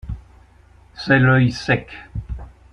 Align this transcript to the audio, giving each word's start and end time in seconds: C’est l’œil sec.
C’est 0.95 1.19
l’œil 1.19 1.51
sec. 1.53 1.87